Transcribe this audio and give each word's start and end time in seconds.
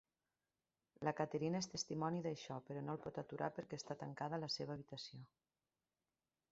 La 1.07 1.11
Katerina 1.19 1.59
és 1.63 1.67
testimoni 1.73 2.23
d'això, 2.27 2.57
però 2.71 2.81
no 2.87 2.97
el 2.97 3.03
pot 3.05 3.21
aturar 3.25 3.51
perquè 3.59 3.81
està 3.81 3.99
tancada 4.05 4.39
a 4.39 4.43
la 4.47 4.53
seva 4.59 4.77
habitació. 4.79 5.23